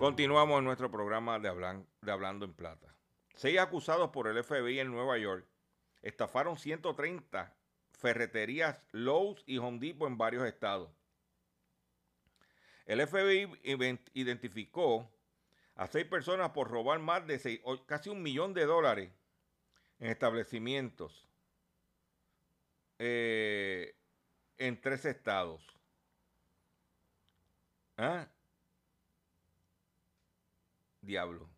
[0.00, 1.50] Continuamos en nuestro programa de,
[2.00, 2.96] de Hablando en Plata.
[3.34, 5.46] Seis acusados por el FBI en Nueva York
[6.00, 7.54] estafaron 130
[7.90, 10.90] ferreterías Lowe's y Home Depot en varios estados.
[12.86, 13.60] El FBI
[14.14, 15.06] identificó
[15.74, 19.12] a seis personas por robar más de casi un millón de dólares
[19.98, 21.28] en establecimientos
[22.98, 23.94] eh,
[24.56, 25.62] en tres estados.
[27.98, 28.26] ¿Ah?
[31.10, 31.50] Diablo.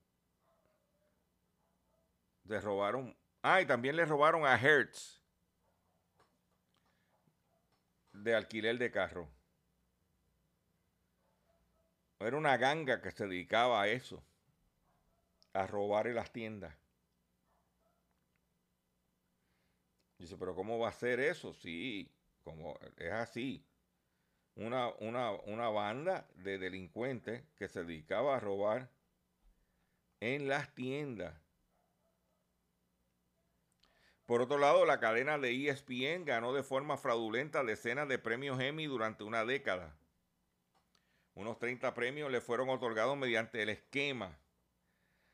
[2.45, 3.15] Le robaron.
[3.43, 5.21] Ah, y también le robaron a Hertz
[8.15, 9.29] de alquiler de carro.
[12.19, 14.25] Era una ganga que se dedicaba a eso,
[15.53, 16.75] a robar en las tiendas.
[20.17, 21.53] Dice, pero ¿cómo va a ser eso?
[21.53, 22.11] Sí,
[22.43, 23.67] como es así.
[24.55, 28.89] Una, una, una banda de delincuentes que se dedicaba a robar
[30.23, 31.35] en las tiendas.
[34.25, 38.87] Por otro lado, la cadena de ESPN ganó de forma fraudulenta decenas de premios Emmy
[38.87, 39.97] durante una década.
[41.35, 44.39] Unos 30 premios le fueron otorgados mediante el esquema.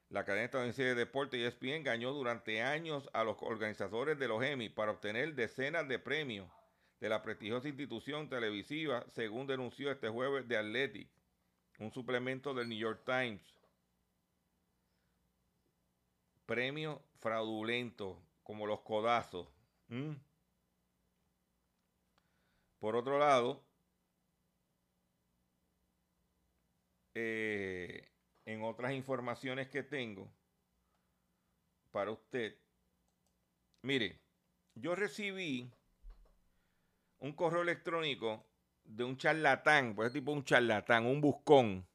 [0.08, 4.70] La cadena estadounidense de deporte ESPN ganó durante años a los organizadores de los Emmy
[4.70, 6.50] para obtener decenas de premios
[6.98, 11.10] de la prestigiosa institución televisiva, según denunció este jueves The Athletic,
[11.78, 13.57] un suplemento del New York Times.
[16.48, 19.46] Premio fraudulento, como los codazos.
[22.78, 23.62] Por otro lado,
[27.14, 28.10] eh,
[28.46, 30.32] en otras informaciones que tengo
[31.90, 32.56] para usted,
[33.82, 34.18] mire,
[34.74, 35.70] yo recibí
[37.18, 38.42] un correo electrónico
[38.84, 41.86] de un charlatán, pues tipo un charlatán, un buscón,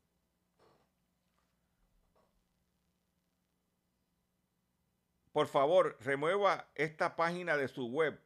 [5.33, 8.21] por favor, remueva esta página de su web.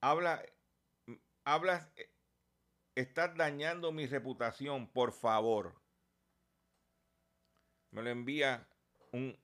[0.00, 0.44] Habla,
[1.44, 1.88] hablas,
[2.96, 5.80] estás dañando mi reputación, por favor.
[7.92, 8.66] Me lo envía
[9.12, 9.38] un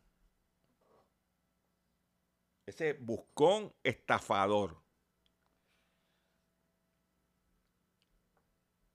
[2.67, 4.83] Ese buscón estafador.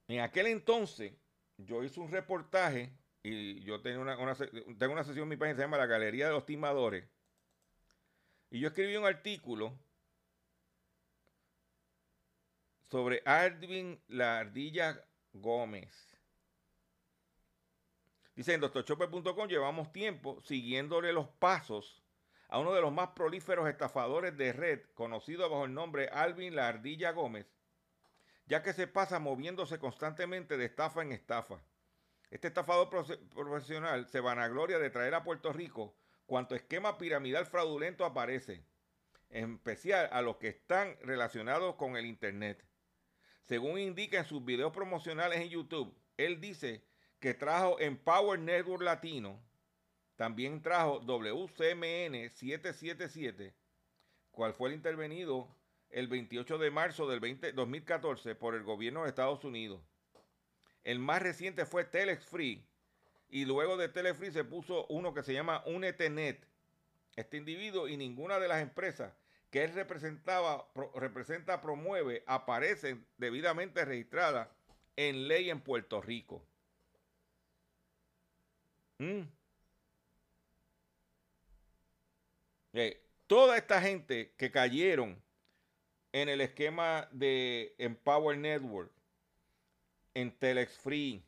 [0.07, 1.13] En aquel entonces
[1.57, 2.93] yo hice un reportaje
[3.23, 6.27] y yo tengo una, tengo una sesión en mi página que se llama La Galería
[6.27, 7.05] de los Timadores.
[8.49, 9.77] Y yo escribí un artículo
[12.89, 15.03] sobre Arvin La Ardilla
[15.33, 16.17] Gómez.
[18.35, 18.61] Dice en
[19.49, 22.03] llevamos tiempo siguiéndole los pasos
[22.49, 26.67] a uno de los más prolíferos estafadores de red, conocido bajo el nombre Alvin La
[26.67, 27.47] Ardilla Gómez,
[28.45, 31.59] ya que se pasa moviéndose constantemente de estafa en estafa.
[32.29, 38.65] Este estafador profesional se vanagloria de traer a Puerto Rico cuanto esquema piramidal fraudulento aparece,
[39.29, 42.65] en especial a los que están relacionados con el Internet.
[43.43, 46.83] Según indica en sus videos promocionales en YouTube, él dice
[47.19, 49.41] que trajo en Power Network Latino,
[50.17, 53.55] también trajo WCMN 777,
[54.31, 55.55] cual fue el intervenido
[55.89, 57.21] el 28 de marzo del
[57.55, 59.81] 2014 por el gobierno de Estados Unidos.
[60.87, 62.65] El más reciente fue Telex Free
[63.27, 66.47] y luego de Telex Free se puso uno que se llama UNETENET.
[67.17, 69.11] Este individuo y ninguna de las empresas
[69.49, 70.65] que él representaba,
[70.95, 74.47] representa, promueve, aparecen debidamente registradas
[74.95, 76.41] en ley en Puerto Rico.
[78.99, 79.23] Mm.
[82.71, 85.21] Eh, toda esta gente que cayeron
[86.13, 88.96] en el esquema de Empower Network,
[90.17, 91.23] en Telex Free,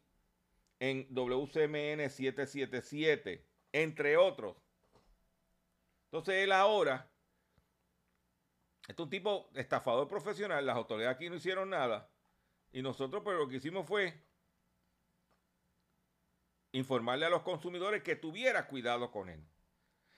[0.80, 4.58] en WCMN 777, entre otros.
[6.06, 7.08] Entonces él ahora,
[8.82, 12.10] este es un tipo estafador profesional, las autoridades aquí no hicieron nada,
[12.72, 14.26] y nosotros pues lo que hicimos fue
[16.72, 19.48] informarle a los consumidores que tuviera cuidado con él.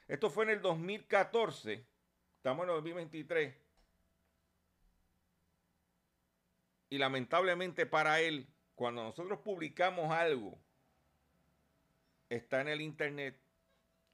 [0.08, 1.86] Esto fue en el 2014,
[2.38, 3.54] estamos en el 2023.
[6.90, 8.48] Y lamentablemente para él,
[8.82, 10.60] cuando nosotros publicamos algo,
[12.30, 13.40] está en el internet.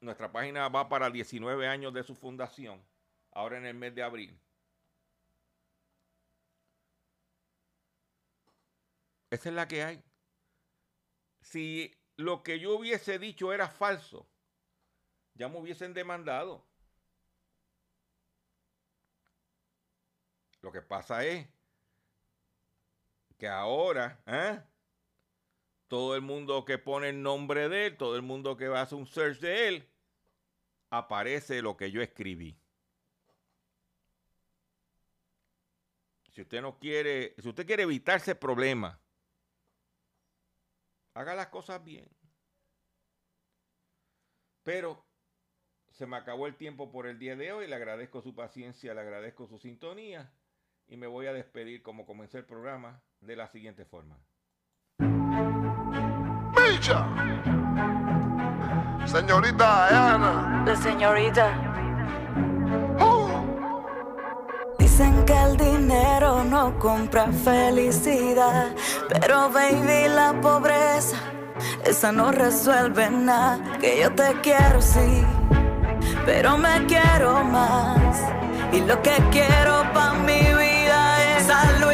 [0.02, 2.86] Nuestra página va para 19 años de su fundación,
[3.32, 4.38] ahora en el mes de abril.
[9.30, 10.04] Esa es la que hay.
[11.40, 14.28] Si lo que yo hubiese dicho era falso,
[15.36, 16.68] ya me hubiesen demandado.
[20.62, 21.48] Lo que pasa es
[23.38, 24.62] que ahora, ¿eh?
[25.88, 29.08] todo el mundo que pone el nombre de él, todo el mundo que hacer un
[29.08, 29.90] search de él,
[30.90, 32.58] aparece lo que yo escribí.
[36.34, 39.00] Si usted no quiere, si usted quiere evitarse problemas,
[41.14, 42.08] haga las cosas bien.
[44.64, 45.04] Pero
[45.92, 47.68] se me acabó el tiempo por el día de hoy.
[47.68, 50.32] Le agradezco su paciencia, le agradezco su sintonía
[50.88, 54.18] y me voy a despedir como comencé el programa de la siguiente forma.
[56.56, 57.08] ¡Bicha!
[59.06, 60.64] Señorita Ana.
[60.66, 61.74] La señorita.
[64.80, 68.76] Dicen que el dinero no compra felicidad,
[69.08, 71.18] pero baby la pobreza,
[71.86, 73.78] esa no resuelve nada.
[73.80, 75.24] Que yo te quiero sí
[76.28, 78.22] pero me quiero más.
[78.74, 80.57] Y lo que quiero para mi
[81.48, 81.87] vida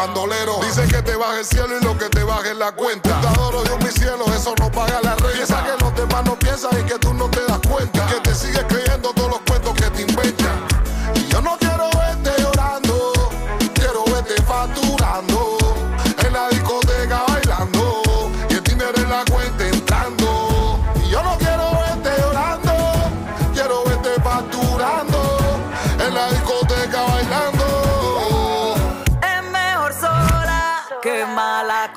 [0.00, 0.60] bandolero.
[0.62, 3.20] Dice que te baje el cielo y lo que te baje es la cuenta.
[3.20, 5.32] Te adoro Dios mi cielo, eso no paga la renta.
[5.32, 8.06] Piensa que los demás no piensan y que tú no te das cuenta.
[8.06, 8.99] Que te sigues creyendo